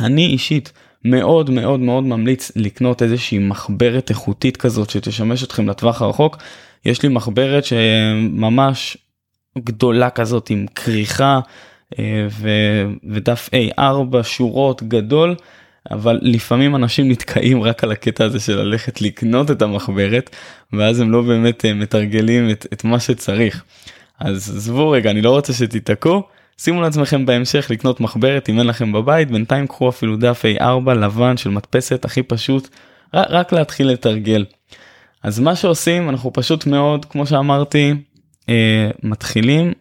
אני 0.00 0.26
אישית 0.26 0.72
מאוד 1.04 1.50
מאוד 1.50 1.80
מאוד 1.80 2.04
ממליץ 2.04 2.52
לקנות 2.56 3.02
איזושהי 3.02 3.38
מחברת 3.38 4.10
איכותית 4.10 4.56
כזאת 4.56 4.90
שתשמש 4.90 5.44
אתכם 5.44 5.68
לטווח 5.68 6.02
הרחוק. 6.02 6.36
יש 6.84 7.02
לי 7.02 7.08
מחברת 7.08 7.64
שממש 7.64 8.96
גדולה 9.58 10.10
כזאת 10.10 10.50
עם 10.50 10.66
כריכה 10.74 11.40
אה, 11.98 12.26
ו... 12.30 12.48
ודף 13.04 13.50
A4 13.78 14.22
שורות 14.22 14.82
גדול. 14.82 15.34
אבל 15.90 16.18
לפעמים 16.22 16.76
אנשים 16.76 17.08
נתקעים 17.10 17.62
רק 17.62 17.84
על 17.84 17.92
הקטע 17.92 18.24
הזה 18.24 18.40
של 18.40 18.62
ללכת 18.62 19.02
לקנות 19.02 19.50
את 19.50 19.62
המחברת 19.62 20.36
ואז 20.72 21.00
הם 21.00 21.12
לא 21.12 21.22
באמת 21.22 21.64
אה, 21.64 21.74
מתרגלים 21.74 22.50
את, 22.50 22.66
את 22.72 22.84
מה 22.84 23.00
שצריך. 23.00 23.64
אז 24.20 24.56
עזבו 24.56 24.90
רגע 24.90 25.10
אני 25.10 25.22
לא 25.22 25.30
רוצה 25.30 25.52
שתיתקעו 25.52 26.22
שימו 26.58 26.82
לעצמכם 26.82 27.26
בהמשך 27.26 27.66
לקנות 27.70 28.00
מחברת 28.00 28.48
אם 28.48 28.58
אין 28.58 28.66
לכם 28.66 28.92
בבית 28.92 29.30
בינתיים 29.30 29.66
קחו 29.66 29.88
אפילו 29.88 30.16
דף 30.16 30.42
A4 30.58 30.90
לבן 30.90 31.36
של 31.36 31.50
מדפסת 31.50 32.04
הכי 32.04 32.22
פשוט 32.22 32.68
רק, 33.14 33.52
להתחיל 33.52 33.88
לתרגל. 33.88 34.44
אז 35.22 35.40
מה 35.40 35.56
שעושים 35.56 36.08
אנחנו 36.08 36.32
פשוט 36.32 36.66
מאוד 36.66 37.04
כמו 37.04 37.26
שאמרתי 37.26 37.94
אה, 38.48 38.90
מתחילים 39.02 39.72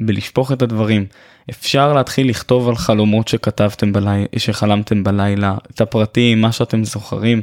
בלשפוך 0.00 0.52
את 0.52 0.62
הדברים. 0.62 1.06
אפשר 1.50 1.92
להתחיל 1.92 2.28
לכתוב 2.28 2.68
על 2.68 2.76
חלומות 2.76 3.28
שכתבתם 3.28 3.92
בלילה, 3.92 4.26
שחלמתם 4.36 5.04
בלילה, 5.04 5.56
את 5.70 5.80
הפרטים, 5.80 6.40
מה 6.40 6.52
שאתם 6.52 6.84
זוכרים. 6.84 7.42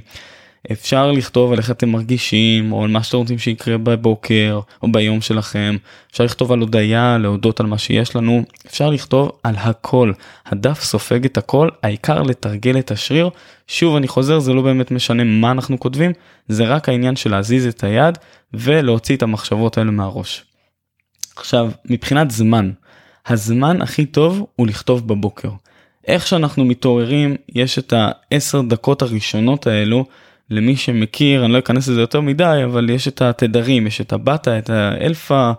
אפשר 0.72 1.12
לכתוב 1.12 1.52
על 1.52 1.58
איך 1.58 1.72
אתם 1.72 1.90
מרגישים 1.90 2.72
או 2.72 2.84
על 2.84 2.90
מה 2.90 3.04
שאתם 3.04 3.18
רוצים 3.18 3.38
שיקרה 3.38 3.78
בבוקר 3.78 4.60
או 4.84 4.92
ביום 4.92 5.22
שלכם. 5.22 5.78
אפשר 6.12 6.24
לכתוב 6.24 6.52
על 6.52 6.60
הודיה, 6.60 7.18
להודות 7.18 7.60
על 7.60 7.66
מה 7.66 7.78
שיש 7.78 8.16
לנו. 8.16 8.44
אפשר 8.68 8.90
לכתוב 8.90 9.32
על 9.44 9.56
הכל. 9.58 10.12
הדף 10.46 10.84
סופג 10.84 11.26
את 11.26 11.38
הכל, 11.38 11.70
העיקר 11.84 12.22
לתרגל 12.22 12.80
את 12.80 12.92
השריר. 12.92 13.30
שוב 13.68 13.96
אני 13.96 14.08
חוזר, 14.08 14.40
זה 14.40 14.54
לא 14.54 14.62
באמת 14.62 14.92
משנה 14.92 15.24
מה 15.24 15.52
אנחנו 15.52 15.80
כותבים, 15.80 16.12
זה 16.48 16.66
רק 16.66 16.90
העניין 16.90 17.16
של 17.16 17.32
להזיז 17.32 17.68
את 17.68 17.84
היד 17.84 18.18
ולהוציא 18.54 19.16
את 19.16 19.24
המחשבות 19.24 19.78
האלה 19.78 19.92
מהראש. 19.92 20.44
עכשיו, 21.36 21.72
מבחינת 21.86 22.32
זמן, 22.32 22.72
הזמן 23.28 23.82
הכי 23.82 24.06
טוב 24.06 24.46
הוא 24.56 24.68
לכתוב 24.68 25.08
בבוקר. 25.08 25.50
איך 26.08 26.28
שאנחנו 26.28 26.66
מתעוררים, 26.66 27.36
יש 27.56 27.80
את 27.80 27.94
העשר 27.98 28.62
דקות 28.62 29.02
הראשונות 29.02 29.68
האלו, 29.68 30.06
למי 30.52 30.76
שמכיר, 30.76 31.46
אני 31.46 31.54
לא 31.54 31.60
אכנס 31.60 31.88
לזה 31.88 32.02
יותר 32.02 32.22
מדי, 32.22 32.62
אבל 32.66 32.90
יש 32.90 33.08
את 33.08 33.22
התדרים, 33.22 33.88
יש 33.88 34.02
את 34.02 34.14
הבטה, 34.14 34.58
את 34.58 34.70
האלפא, 34.70 35.52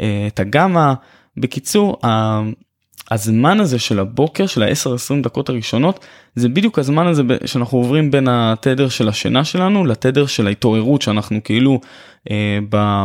אה, 0.00 0.24
את 0.26 0.40
הגמא. 0.40 0.92
בקיצור, 1.36 1.98
הזמן 3.10 3.60
הזה 3.60 3.78
של 3.78 3.98
הבוקר 3.98 4.46
של 4.46 4.62
ה-10-20 4.62 5.22
דקות 5.22 5.48
הראשונות 5.48 6.04
זה 6.34 6.48
בדיוק 6.48 6.78
הזמן 6.78 7.06
הזה 7.06 7.22
שאנחנו 7.44 7.78
עוברים 7.78 8.10
בין 8.10 8.28
התדר 8.28 8.88
של 8.88 9.08
השינה 9.08 9.44
שלנו 9.44 9.84
לתדר 9.86 10.26
של 10.26 10.46
ההתעוררות 10.46 11.02
שאנחנו 11.02 11.40
כאילו 11.44 11.80
אה, 12.30 12.58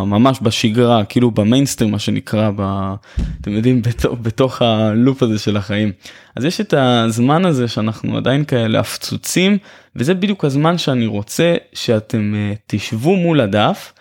ממש 0.06 0.40
בשגרה 0.42 1.04
כאילו 1.04 1.32
במיינסטרים 1.32 1.92
מה 1.92 2.00
שנקרא 2.00 2.52
ב, 2.56 2.94
אתם 3.42 3.52
יודעים 3.52 3.82
בתוך, 3.86 4.18
בתוך 4.22 4.62
הלופ 4.62 5.24
הזה 5.24 5.40
של 5.40 5.58
החיים 5.58 5.92
אז 6.36 6.46
יש 6.46 6.62
את 6.62 6.74
הזמן 6.78 7.46
הזה 7.46 7.68
שאנחנו 7.68 8.18
עדיין 8.18 8.46
כאלה 8.46 8.80
הפצוצים 8.80 9.58
וזה 9.96 10.14
בדיוק 10.14 10.46
הזמן 10.46 10.78
שאני 10.78 11.08
רוצה 11.08 11.56
שאתם 11.74 12.34
אה, 12.36 12.54
תשבו 12.68 13.16
מול 13.16 13.42
הדף 13.42 13.94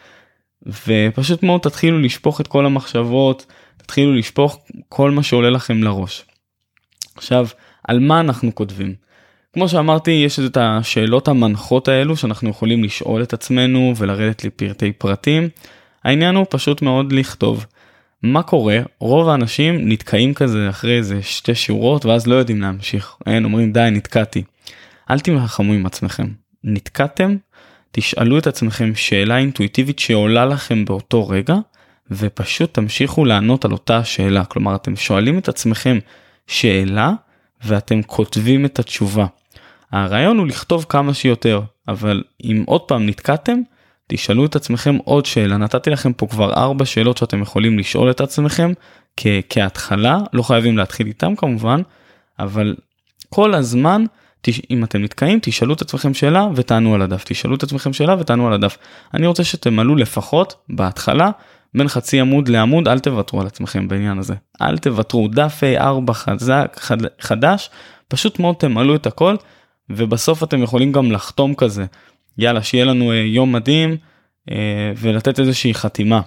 ופשוט 0.86 1.42
מאוד 1.42 1.60
תתחילו 1.60 1.98
לשפוך 1.98 2.40
את 2.40 2.46
כל 2.46 2.66
המחשבות. 2.66 3.46
תתחילו 3.78 4.14
לשפוך 4.14 4.60
כל 4.88 5.10
מה 5.10 5.22
שעולה 5.22 5.50
לכם 5.50 5.82
לראש. 5.82 6.24
עכשיו, 7.16 7.46
על 7.88 7.98
מה 7.98 8.20
אנחנו 8.20 8.54
כותבים? 8.54 8.94
כמו 9.52 9.68
שאמרתי, 9.68 10.10
יש 10.10 10.38
את 10.40 10.56
השאלות 10.56 11.28
המנחות 11.28 11.88
האלו 11.88 12.16
שאנחנו 12.16 12.50
יכולים 12.50 12.84
לשאול 12.84 13.22
את 13.22 13.32
עצמנו 13.32 13.94
ולרדת 13.96 14.44
לפרטי 14.44 14.92
פרטים. 14.92 15.48
העניין 16.04 16.34
הוא 16.34 16.46
פשוט 16.50 16.82
מאוד 16.82 17.12
לכתוב. 17.12 17.66
מה 18.22 18.42
קורה? 18.42 18.78
רוב 19.00 19.28
האנשים 19.28 19.88
נתקעים 19.88 20.34
כזה 20.34 20.68
אחרי 20.68 20.96
איזה 20.96 21.22
שתי 21.22 21.54
שורות 21.54 22.06
ואז 22.06 22.26
לא 22.26 22.34
יודעים 22.34 22.60
להמשיך. 22.60 23.16
אין, 23.26 23.44
אומרים 23.44 23.72
די, 23.72 23.88
נתקעתי. 23.92 24.42
אל 25.10 25.20
תמחמו 25.20 25.72
עם 25.72 25.86
עצמכם. 25.86 26.28
נתקעתם? 26.64 27.36
תשאלו 27.92 28.38
את 28.38 28.46
עצמכם 28.46 28.94
שאלה 28.94 29.38
אינטואיטיבית 29.38 29.98
שעולה 29.98 30.46
לכם 30.46 30.84
באותו 30.84 31.28
רגע 31.28 31.54
ופשוט 32.10 32.74
תמשיכו 32.74 33.24
לענות 33.24 33.64
על 33.64 33.72
אותה 33.72 34.04
שאלה. 34.04 34.44
כלומר 34.44 34.74
אתם 34.74 34.96
שואלים 34.96 35.38
את 35.38 35.48
עצמכם 35.48 35.98
שאלה 36.46 37.12
ואתם 37.64 38.02
כותבים 38.02 38.64
את 38.64 38.78
התשובה. 38.78 39.26
הרעיון 39.92 40.38
הוא 40.38 40.46
לכתוב 40.46 40.86
כמה 40.88 41.14
שיותר 41.14 41.60
אבל 41.88 42.22
אם 42.44 42.64
עוד 42.66 42.80
פעם 42.80 43.06
נתקעתם 43.06 43.58
תשאלו 44.06 44.44
את 44.44 44.56
עצמכם 44.56 44.96
עוד 45.04 45.26
שאלה. 45.26 45.56
נתתי 45.56 45.90
לכם 45.90 46.12
פה 46.12 46.26
כבר 46.26 46.54
ארבע 46.54 46.84
שאלות 46.84 47.18
שאתם 47.18 47.42
יכולים 47.42 47.78
לשאול 47.78 48.10
את 48.10 48.20
עצמכם 48.20 48.72
כ- 49.16 49.26
כהתחלה 49.50 50.18
לא 50.32 50.42
חייבים 50.42 50.78
להתחיל 50.78 51.06
איתם 51.06 51.36
כמובן 51.36 51.80
אבל 52.38 52.74
כל 53.28 53.54
הזמן 53.54 54.04
אם 54.70 54.84
אתם 54.84 55.02
נתקעים 55.02 55.38
תשאלו 55.42 55.74
את 55.74 55.82
עצמכם 55.82 56.14
שאלה 56.14 56.48
ותענו 56.54 56.94
על 56.94 57.02
הדף. 57.02 57.24
תשאלו 57.24 57.54
את 57.54 57.62
עצמכם 57.62 57.92
שאלה 57.92 58.16
ותענו 58.18 58.46
על 58.46 58.52
הדף. 58.52 58.78
אני 59.14 59.26
רוצה 59.26 59.44
שתמלאו 59.44 59.96
לפחות 59.96 60.54
בהתחלה 60.68 61.30
בין 61.74 61.88
חצי 61.88 62.20
עמוד 62.20 62.48
לעמוד 62.48 62.88
אל 62.88 62.98
תוותרו 62.98 63.40
על 63.40 63.46
עצמכם 63.46 63.88
בעניין 63.88 64.18
הזה 64.18 64.34
אל 64.62 64.78
תוותרו 64.78 65.28
דף 65.28 65.60
A4 65.78 66.12
חזק 66.12 66.76
חד, 66.80 66.96
חדש 67.20 67.70
פשוט 68.08 68.38
מאוד 68.38 68.56
תמלאו 68.56 68.94
את 68.94 69.06
הכל 69.06 69.36
ובסוף 69.90 70.42
אתם 70.42 70.62
יכולים 70.62 70.92
גם 70.92 71.12
לחתום 71.12 71.54
כזה 71.54 71.84
יאללה 72.38 72.62
שיהיה 72.62 72.84
לנו 72.84 73.12
אה, 73.12 73.16
יום 73.16 73.52
מדהים 73.52 73.96
אה, 74.50 74.92
ולתת 74.96 75.40
איזושהי 75.40 75.74
חתימה 75.74 76.20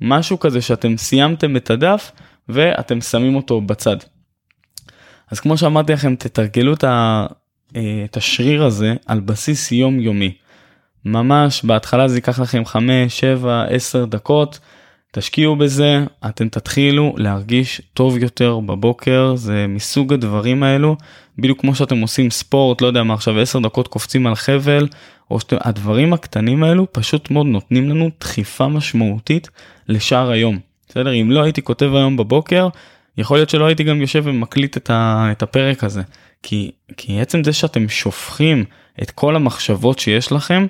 משהו 0.00 0.40
כזה 0.40 0.60
שאתם 0.60 0.96
סיימתם 0.96 1.56
את 1.56 1.70
הדף 1.70 2.12
ואתם 2.48 3.00
שמים 3.00 3.36
אותו 3.36 3.60
בצד. 3.60 3.96
אז 5.30 5.40
כמו 5.40 5.58
שאמרתי 5.58 5.92
לכם 5.92 6.16
תתרגלו 6.16 6.74
את, 6.74 6.84
ה, 6.84 7.26
אה, 7.76 8.02
את 8.04 8.16
השריר 8.16 8.64
הזה 8.64 8.94
על 9.06 9.20
בסיס 9.20 9.72
יומיומי. 9.72 10.34
ממש 11.04 11.64
בהתחלה 11.64 12.08
זה 12.08 12.16
ייקח 12.16 12.40
לכם 12.40 12.64
5, 12.64 13.20
7, 13.20 13.64
10 13.68 14.04
דקות. 14.04 14.58
תשקיעו 15.16 15.56
בזה, 15.56 16.04
אתם 16.28 16.48
תתחילו 16.48 17.14
להרגיש 17.16 17.82
טוב 17.92 18.18
יותר 18.18 18.60
בבוקר, 18.60 19.34
זה 19.36 19.66
מסוג 19.68 20.12
הדברים 20.12 20.62
האלו, 20.62 20.96
בדיוק 21.38 21.60
כמו 21.60 21.74
שאתם 21.74 22.00
עושים 22.00 22.30
ספורט, 22.30 22.80
לא 22.80 22.86
יודע 22.86 23.02
מה 23.02 23.14
עכשיו 23.14 23.40
10 23.40 23.58
דקות 23.58 23.88
קופצים 23.88 24.26
על 24.26 24.34
חבל, 24.34 24.88
או 25.30 25.40
שאתם, 25.40 25.56
הדברים 25.60 26.12
הקטנים 26.12 26.64
האלו 26.64 26.86
פשוט 26.92 27.30
מאוד 27.30 27.46
נותנים 27.46 27.90
לנו 27.90 28.10
דחיפה 28.20 28.68
משמעותית 28.68 29.48
לשאר 29.88 30.30
היום. 30.30 30.58
בסדר? 30.88 31.14
אם 31.14 31.30
לא 31.30 31.42
הייתי 31.42 31.62
כותב 31.62 31.90
היום 31.94 32.16
בבוקר, 32.16 32.68
יכול 33.18 33.36
להיות 33.36 33.50
שלא 33.50 33.66
הייתי 33.66 33.84
גם 33.84 34.00
יושב 34.00 34.22
ומקליט 34.26 34.76
את, 34.76 34.90
ה, 34.90 35.28
את 35.32 35.42
הפרק 35.42 35.84
הזה. 35.84 36.02
כי, 36.42 36.70
כי 36.96 37.20
עצם 37.20 37.44
זה 37.44 37.52
שאתם 37.52 37.88
שופכים 37.88 38.64
את 39.02 39.10
כל 39.10 39.36
המחשבות 39.36 39.98
שיש 39.98 40.32
לכם, 40.32 40.66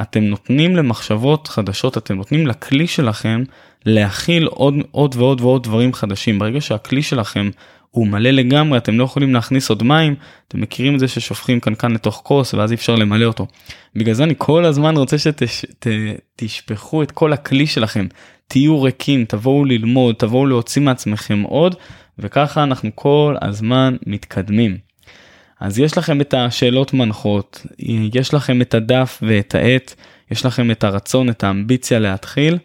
אתם 0.00 0.20
נותנים 0.20 0.76
למחשבות 0.76 1.48
חדשות, 1.48 1.98
אתם 1.98 2.14
נותנים 2.14 2.46
לכלי 2.46 2.86
שלכם 2.86 3.42
להכיל 3.86 4.46
עוד 4.46 4.74
עוד 4.90 5.14
ועוד 5.18 5.40
ועוד 5.40 5.62
דברים 5.62 5.92
חדשים. 5.92 6.38
ברגע 6.38 6.60
שהכלי 6.60 7.02
שלכם 7.02 7.50
הוא 7.90 8.06
מלא 8.06 8.30
לגמרי, 8.30 8.78
אתם 8.78 8.98
לא 8.98 9.04
יכולים 9.04 9.34
להכניס 9.34 9.70
עוד 9.70 9.82
מים, 9.82 10.14
אתם 10.48 10.60
מכירים 10.60 10.94
את 10.94 11.00
זה 11.00 11.08
ששופכים 11.08 11.60
קנקן 11.60 11.92
לתוך 11.92 12.20
כוס 12.24 12.54
ואז 12.54 12.70
אי 12.72 12.74
אפשר 12.74 12.94
למלא 12.94 13.24
אותו. 13.24 13.46
בגלל 13.94 14.14
זה 14.14 14.24
אני 14.24 14.34
כל 14.38 14.64
הזמן 14.64 14.96
רוצה 14.96 15.16
שתשפכו 16.38 17.02
את 17.02 17.10
כל 17.10 17.32
הכלי 17.32 17.66
שלכם, 17.66 18.06
תהיו 18.48 18.82
ריקים, 18.82 19.24
תבואו 19.24 19.64
ללמוד, 19.64 20.14
תבואו 20.18 20.46
להוציא 20.46 20.82
מעצמכם 20.82 21.42
עוד, 21.42 21.74
וככה 22.18 22.62
אנחנו 22.62 22.90
כל 22.94 23.34
הזמן 23.42 23.96
מתקדמים. 24.06 24.76
אז 25.60 25.78
יש 25.78 25.98
לכם 25.98 26.20
את 26.20 26.34
השאלות 26.34 26.94
מנחות, 26.94 27.66
יש 28.14 28.34
לכם 28.34 28.62
את 28.62 28.74
הדף 28.74 29.18
ואת 29.22 29.54
העט, 29.54 29.94
יש 30.30 30.46
לכם 30.46 30.70
את 30.70 30.84
הרצון, 30.84 31.28
את 31.28 31.44
האמביציה 31.44 31.98
להתחיל. 31.98 32.58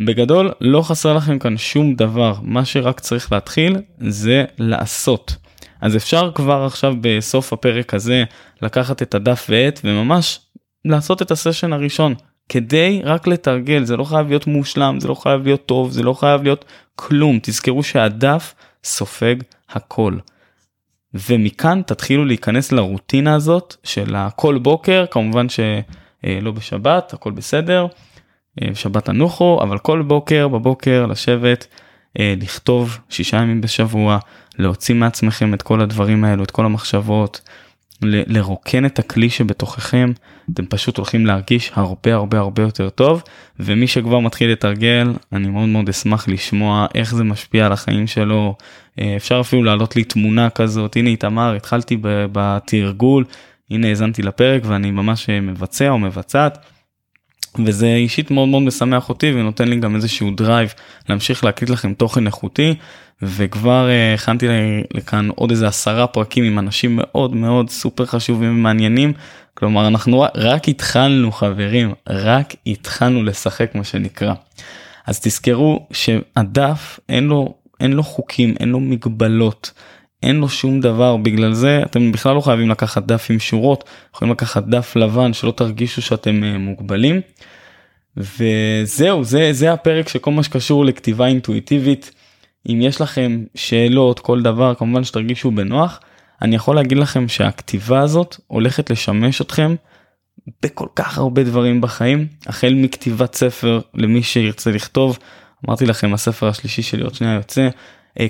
בגדול 0.00 0.50
לא 0.60 0.82
חסר 0.82 1.14
לכם 1.14 1.38
כאן 1.38 1.56
שום 1.56 1.94
דבר, 1.94 2.34
מה 2.42 2.64
שרק 2.64 3.00
צריך 3.00 3.32
להתחיל 3.32 3.76
זה 3.98 4.44
לעשות. 4.58 5.36
אז 5.80 5.96
אפשר 5.96 6.30
כבר 6.34 6.64
עכשיו 6.64 6.94
בסוף 7.00 7.52
הפרק 7.52 7.94
הזה 7.94 8.24
לקחת 8.62 9.02
את 9.02 9.14
הדף 9.14 9.46
ועט 9.48 9.80
וממש 9.84 10.40
לעשות 10.84 11.22
את 11.22 11.30
הסשן 11.30 11.72
הראשון 11.72 12.14
כדי 12.48 13.00
רק 13.04 13.26
לתרגל 13.26 13.84
זה 13.84 13.96
לא 13.96 14.04
חייב 14.04 14.28
להיות 14.28 14.46
מושלם 14.46 15.00
זה 15.00 15.08
לא 15.08 15.14
חייב 15.14 15.44
להיות 15.44 15.66
טוב 15.66 15.90
זה 15.90 16.02
לא 16.02 16.12
חייב 16.12 16.42
להיות 16.42 16.64
כלום 16.96 17.38
תזכרו 17.42 17.82
שהדף 17.82 18.54
סופג 18.84 19.36
הכל. 19.70 20.16
ומכאן 21.14 21.82
תתחילו 21.86 22.24
להיכנס 22.24 22.72
לרוטינה 22.72 23.34
הזאת 23.34 23.76
של 23.84 24.14
הכל 24.16 24.58
בוקר 24.58 25.04
כמובן 25.10 25.46
שלא 25.48 26.50
בשבת 26.52 27.12
הכל 27.12 27.30
בסדר 27.30 27.86
שבת 28.74 29.04
תנוחו 29.04 29.58
אבל 29.62 29.78
כל 29.78 30.02
בוקר 30.02 30.48
בבוקר 30.48 31.06
לשבת 31.06 31.66
אה, 32.18 32.34
לכתוב 32.40 32.98
שישה 33.08 33.36
ימים 33.36 33.60
בשבוע 33.60 34.18
להוציא 34.58 34.94
מעצמכם 34.94 35.54
את 35.54 35.62
כל 35.62 35.80
הדברים 35.80 36.24
האלו 36.24 36.44
את 36.44 36.50
כל 36.50 36.64
המחשבות 36.64 37.40
ל- 38.02 38.36
לרוקן 38.38 38.84
את 38.86 38.98
הכלי 38.98 39.30
שבתוככם 39.30 40.12
אתם 40.52 40.66
פשוט 40.66 40.96
הולכים 40.96 41.26
להרגיש 41.26 41.70
הרבה 41.74 42.14
הרבה 42.14 42.38
הרבה 42.38 42.62
יותר 42.62 42.90
טוב. 42.90 43.22
ומי 43.60 43.86
שכבר 43.86 44.18
מתחיל 44.18 44.52
לתרגל 44.52 45.12
אני 45.32 45.48
מאוד 45.48 45.68
מאוד 45.68 45.88
אשמח 45.88 46.28
לשמוע 46.28 46.86
איך 46.94 47.14
זה 47.14 47.24
משפיע 47.24 47.66
על 47.66 47.72
החיים 47.72 48.06
שלו. 48.06 48.56
אה, 49.00 49.16
אפשר 49.16 49.40
אפילו 49.40 49.64
להעלות 49.64 49.96
לי 49.96 50.04
תמונה 50.04 50.50
כזאת. 50.50 50.96
הנה 50.96 51.10
איתמר 51.10 51.54
התחלתי 51.54 51.96
בתרגול. 52.02 53.24
הנה 53.70 53.88
האזנתי 53.88 54.22
לפרק 54.22 54.62
ואני 54.64 54.90
ממש 54.90 55.30
מבצע 55.30 55.88
או 55.88 55.98
מבצעת. 55.98 56.58
וזה 57.64 57.86
אישית 57.86 58.30
מאוד 58.30 58.48
מאוד 58.48 58.62
משמח 58.62 59.08
אותי 59.08 59.32
ונותן 59.32 59.68
לי 59.68 59.76
גם 59.76 59.96
איזשהו 59.96 60.30
drive 60.30 60.74
להמשיך 61.08 61.44
להקליט 61.44 61.70
לכם 61.70 61.94
תוכן 61.94 62.26
איכותי 62.26 62.74
וכבר 63.22 63.88
uh, 63.88 64.14
הכנתי 64.20 64.46
לכאן 64.94 65.28
עוד 65.34 65.50
איזה 65.50 65.68
עשרה 65.68 66.06
פרקים 66.06 66.44
עם 66.44 66.58
אנשים 66.58 66.96
מאוד 66.96 67.34
מאוד 67.34 67.70
סופר 67.70 68.06
חשובים 68.06 68.50
ומעניינים 68.50 69.12
כלומר 69.54 69.88
אנחנו 69.88 70.24
רק 70.34 70.68
התחלנו 70.68 71.32
חברים, 71.32 71.94
רק 72.08 72.54
התחלנו 72.66 73.22
לשחק 73.22 73.74
מה 73.74 73.84
שנקרא. 73.84 74.34
אז 75.06 75.20
תזכרו 75.20 75.86
שהדף 75.92 77.00
אין 77.08 77.24
לו, 77.24 77.54
אין 77.80 77.92
לו 77.92 78.02
חוקים, 78.02 78.54
אין 78.60 78.68
לו 78.68 78.80
מגבלות. 78.80 79.72
אין 80.22 80.36
לו 80.36 80.48
שום 80.48 80.80
דבר. 80.80 81.16
בגלל 81.16 81.52
זה 81.52 81.82
אתם 81.86 82.12
בכלל 82.12 82.34
לא 82.34 82.40
חייבים 82.40 82.70
לקחת 82.70 83.02
דף 83.06 83.26
עם 83.30 83.38
שורות 83.38 83.84
יכולים 84.14 84.32
לקחת 84.32 84.64
דף 84.64 84.96
לבן 84.96 85.32
שלא 85.32 85.50
תרגישו 85.50 86.02
שאתם 86.02 86.44
אה, 86.44 86.58
מוגבלים. 86.58 87.20
וזהו 88.16 89.24
זה 89.24 89.52
זה 89.52 89.72
הפרק 89.72 90.08
של 90.08 90.18
כל 90.18 90.30
מה 90.30 90.42
שקשור 90.42 90.84
לכתיבה 90.84 91.26
אינטואיטיבית. 91.26 92.12
אם 92.68 92.78
יש 92.82 93.00
לכם 93.00 93.44
שאלות 93.54 94.20
כל 94.20 94.42
דבר 94.42 94.74
כמובן 94.74 95.04
שתרגישו 95.04 95.50
בנוח. 95.50 96.00
אני 96.42 96.56
יכול 96.56 96.76
להגיד 96.76 96.98
לכם 96.98 97.28
שהכתיבה 97.28 98.00
הזאת 98.00 98.36
הולכת 98.46 98.90
לשמש 98.90 99.40
אתכם 99.40 99.74
בכל 100.62 100.86
כך 100.96 101.18
הרבה 101.18 101.44
דברים 101.44 101.80
בחיים. 101.80 102.26
החל 102.46 102.74
מכתיבת 102.74 103.34
ספר 103.34 103.80
למי 103.94 104.22
שירצה 104.22 104.70
לכתוב. 104.70 105.18
אמרתי 105.66 105.86
לכם 105.86 106.14
הספר 106.14 106.48
השלישי 106.48 106.82
שלי 106.82 107.02
עוד 107.02 107.14
שנייה 107.14 107.34
יוצא 107.34 107.68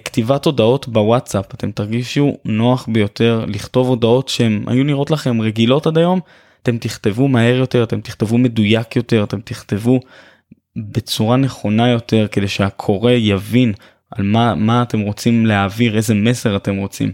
כתיבת 0.05 0.45
הודעות 0.45 0.89
בוואטסאפ. 0.89 1.55
אתם 1.55 1.71
תרגישו 1.71 2.37
נוח 2.45 2.89
ביותר 2.93 3.45
לכתוב 3.49 3.89
הודעות 3.89 4.29
שהן 4.29 4.65
היו 4.67 4.85
נראות 4.85 5.11
לכם 5.11 5.41
רגילות 5.41 5.87
עד 5.87 5.99
היום. 5.99 6.21
אתם 6.63 6.79
תכתבו 6.79 7.29
מהר 7.29 7.55
יותר 7.57 7.83
אתם 7.83 8.01
תכתבו 8.01 8.39
מדויק 8.39 8.97
יותר 8.97 9.25
אתם 9.25 9.41
תכתבו 9.41 10.01
בצורה 10.77 11.37
נכונה 11.37 11.89
יותר 11.89 12.27
כדי 12.33 12.49
שהקורא 12.49 13.13
יבין 13.13 13.73
על 14.11 14.25
מה 14.25 14.55
מה 14.55 14.83
אתם 14.83 15.01
רוצים 15.01 15.47
להעביר 15.47 15.97
איזה 15.97 16.15
מסר 16.15 16.57
אתם 16.57 16.77
רוצים. 16.77 17.13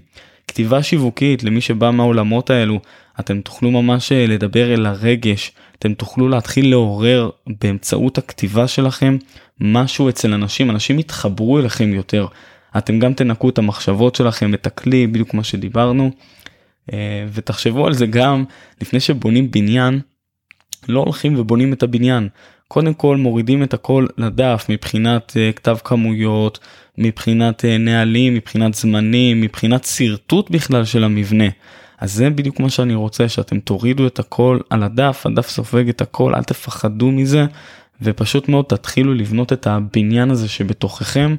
כתיבה 0.48 0.82
שיווקית 0.82 1.44
למי 1.44 1.60
שבא 1.60 1.90
מהעולמות 1.90 2.50
האלו 2.50 2.80
אתם 3.20 3.40
תוכלו 3.40 3.70
ממש 3.70 4.12
אה, 4.12 4.26
לדבר 4.26 4.74
אל 4.74 4.86
הרגש. 4.86 5.52
אתם 5.78 5.94
תוכלו 5.94 6.28
להתחיל 6.28 6.70
לעורר 6.70 7.30
באמצעות 7.60 8.18
הכתיבה 8.18 8.68
שלכם 8.68 9.16
משהו 9.60 10.08
אצל 10.08 10.32
אנשים. 10.32 10.70
אנשים 10.70 10.98
יתחברו 10.98 11.58
אליכם 11.58 11.94
יותר 11.94 12.26
אתם 12.78 12.98
גם 12.98 13.14
תנקו 13.14 13.48
את 13.48 13.58
המחשבות 13.58 14.14
שלכם 14.14 14.54
את 14.54 14.66
הכלי 14.66 15.06
בדיוק 15.06 15.30
כמו 15.30 15.44
שדיברנו 15.44 16.10
אה, 16.92 17.26
ותחשבו 17.32 17.86
על 17.86 17.92
זה 17.92 18.06
גם 18.06 18.44
לפני 18.80 19.00
שבונים 19.00 19.50
בניין 19.50 20.00
לא 20.88 21.00
הולכים 21.00 21.40
ובונים 21.40 21.72
את 21.72 21.82
הבניין 21.82 22.28
קודם 22.68 22.94
כל 22.94 23.16
מורידים 23.16 23.62
את 23.62 23.74
הכל 23.74 24.06
לדף 24.18 24.66
מבחינת 24.68 25.30
uh, 25.30 25.56
כתב 25.56 25.76
כמויות 25.84 26.58
מבחינת 26.98 27.64
uh, 27.64 27.78
נהלים 27.78 28.34
מבחינת 28.34 28.74
זמנים 28.74 29.40
מבחינת 29.40 29.84
שרטוט 29.84 30.50
בכלל 30.50 30.84
של 30.84 31.04
המבנה. 31.04 31.48
אז 31.98 32.12
זה 32.12 32.30
בדיוק 32.30 32.60
מה 32.60 32.70
שאני 32.70 32.94
רוצה 32.94 33.28
שאתם 33.28 33.60
תורידו 33.60 34.06
את 34.06 34.18
הכל 34.18 34.58
על 34.70 34.82
הדף 34.82 35.26
הדף 35.26 35.48
סופג 35.48 35.88
את 35.88 36.00
הכל 36.00 36.34
אל 36.34 36.42
תפחדו 36.42 37.10
מזה 37.10 37.46
ופשוט 38.02 38.48
מאוד 38.48 38.64
תתחילו 38.64 39.14
לבנות 39.14 39.52
את 39.52 39.66
הבניין 39.66 40.30
הזה 40.30 40.48
שבתוככם 40.48 41.36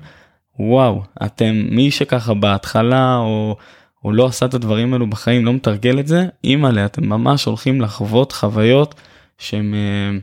וואו 0.60 1.01
אתם 1.25 1.66
מי 1.70 1.92
שככה 1.92 2.34
בהתחלה 2.34 3.18
או, 3.18 3.56
או 4.04 4.12
לא 4.12 4.25
עשה 4.25 4.46
את 4.46 4.54
הדברים 4.54 4.94
האלו 4.94 5.08
בחיים 5.08 5.46
לא 5.46 5.54
מתרגל 5.54 6.00
את 6.00 6.08
זה 6.08 6.25
אימא'לה 6.44 6.86
אתם 6.86 7.10
ממש 7.10 7.46
הולכים 7.46 7.82
לחוות 7.82 8.32
חוויות 8.32 8.96
שהם 9.38 9.74
אה, 9.74 10.20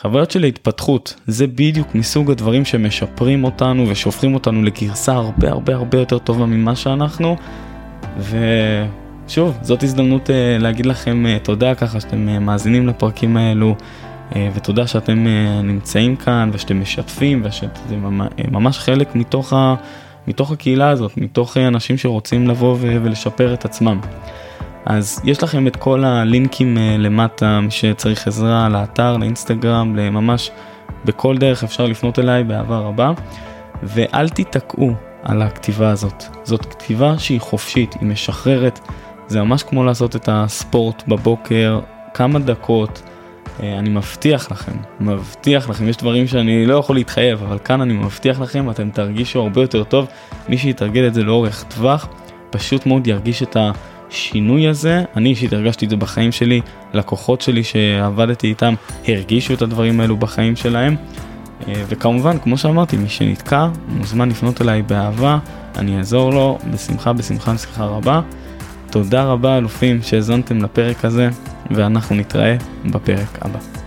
חוויות 0.00 0.30
של 0.30 0.44
התפתחות 0.44 1.14
זה 1.26 1.46
בדיוק 1.46 1.94
מסוג 1.94 2.30
הדברים 2.30 2.64
שמשפרים 2.64 3.44
אותנו 3.44 3.88
ושופכים 3.88 4.34
אותנו 4.34 4.62
לגרסה 4.62 5.12
הרבה 5.12 5.50
הרבה 5.50 5.74
הרבה 5.74 5.98
יותר 5.98 6.18
טובה 6.18 6.46
ממה 6.46 6.76
שאנחנו. 6.76 7.36
ושוב 8.18 9.58
זאת 9.62 9.82
הזדמנות 9.82 10.30
אה, 10.30 10.56
להגיד 10.60 10.86
לכם 10.86 11.26
אה, 11.26 11.38
תודה 11.42 11.74
ככה 11.74 12.00
שאתם 12.00 12.44
מאזינים 12.44 12.86
לפרקים 12.86 13.36
האלו. 13.36 13.76
אה, 14.36 14.48
ותודה 14.54 14.86
שאתם 14.86 15.26
אה, 15.26 15.62
נמצאים 15.62 16.16
כאן 16.16 16.50
ושאתם 16.52 16.80
משתפים 16.80 17.42
ושזה 17.44 17.96
ממש 18.50 18.78
חלק 18.78 19.14
מתוך, 19.14 19.52
ה, 19.52 19.74
מתוך 20.26 20.52
הקהילה 20.52 20.88
הזאת, 20.88 21.16
מתוך 21.16 21.56
אנשים 21.56 21.96
שרוצים 21.96 22.48
לבוא 22.48 22.76
ולשפר 22.80 23.54
את 23.54 23.64
עצמם. 23.64 24.00
אז 24.86 25.20
יש 25.24 25.42
לכם 25.42 25.66
את 25.66 25.76
כל 25.76 26.04
הלינקים 26.04 26.78
אה, 26.78 26.96
למטה, 26.98 27.60
מי 27.60 27.70
שצריך 27.70 28.26
עזרה 28.26 28.68
לאתר, 28.68 29.16
לאינסטגרם, 29.16 29.96
לממש 29.96 30.50
בכל 31.04 31.38
דרך 31.38 31.64
אפשר 31.64 31.86
לפנות 31.86 32.18
אליי 32.18 32.44
באהבה 32.44 32.78
רבה. 32.78 33.12
ואל 33.82 34.28
תיתקעו 34.28 34.92
על 35.22 35.42
הכתיבה 35.42 35.90
הזאת. 35.90 36.24
זאת 36.44 36.66
כתיבה 36.66 37.18
שהיא 37.18 37.40
חופשית, 37.40 37.94
היא 38.00 38.08
משחררת. 38.08 38.80
זה 39.26 39.42
ממש 39.42 39.62
כמו 39.62 39.84
לעשות 39.84 40.16
את 40.16 40.28
הספורט 40.32 41.02
בבוקר, 41.08 41.80
כמה 42.14 42.38
דקות. 42.38 43.02
אה, 43.62 43.78
אני 43.78 43.90
מבטיח 43.90 44.50
לכם, 44.50 44.72
מבטיח 45.00 45.70
לכם, 45.70 45.88
יש 45.88 45.96
דברים 45.96 46.26
שאני 46.26 46.66
לא 46.66 46.74
יכול 46.74 46.96
להתחייב, 46.96 47.42
אבל 47.42 47.58
כאן 47.64 47.80
אני 47.80 47.92
מבטיח 47.92 48.40
לכם, 48.40 48.70
אתם 48.70 48.90
תרגישו 48.90 49.40
הרבה 49.40 49.60
יותר 49.60 49.84
טוב. 49.84 50.06
מי 50.48 50.58
שיתרגל 50.58 51.06
את 51.06 51.14
זה 51.14 51.22
לאורך 51.22 51.64
טווח, 51.68 52.08
פשוט 52.50 52.86
מאוד 52.86 53.06
ירגיש 53.06 53.42
את 53.42 53.56
השינוי 53.56 54.68
הזה. 54.68 55.04
אני 55.16 55.28
אישית 55.28 55.52
הרגשתי 55.52 55.84
את 55.84 55.90
זה 55.90 55.96
בחיים 55.96 56.32
שלי, 56.32 56.60
לקוחות 56.94 57.40
שלי 57.40 57.64
שעבדתי 57.64 58.46
איתם 58.46 58.74
הרגישו 59.08 59.54
את 59.54 59.62
הדברים 59.62 60.00
האלו 60.00 60.16
בחיים 60.16 60.56
שלהם. 60.56 60.96
אה, 61.68 61.82
וכמובן, 61.88 62.38
כמו 62.38 62.58
שאמרתי, 62.58 62.96
מי 62.96 63.08
שנתקע, 63.08 63.68
מוזמן 63.88 64.28
לפנות 64.28 64.62
אליי 64.62 64.82
באהבה, 64.82 65.38
אני 65.76 65.98
אעזור 65.98 66.30
לו, 66.30 66.58
בשמחה, 66.72 67.12
בשמחה, 67.12 67.54
בשמחה 67.54 67.84
רבה. 67.84 68.20
תודה 68.94 69.24
רבה 69.24 69.58
אלופים 69.58 70.02
שהאזנתם 70.02 70.62
לפרק 70.62 71.04
הזה, 71.04 71.28
ואנחנו 71.70 72.16
נתראה 72.16 72.56
בפרק 72.90 73.38
הבא. 73.40 73.83